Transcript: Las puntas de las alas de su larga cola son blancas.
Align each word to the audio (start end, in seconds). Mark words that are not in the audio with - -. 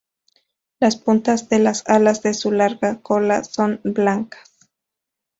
Las 0.79 0.95
puntas 0.95 1.47
de 1.47 1.59
las 1.59 1.83
alas 1.87 2.23
de 2.23 2.33
su 2.33 2.49
larga 2.51 2.99
cola 3.03 3.43
son 3.43 3.79
blancas. 3.83 4.51